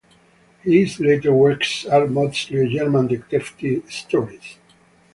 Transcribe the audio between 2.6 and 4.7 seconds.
German detective stories.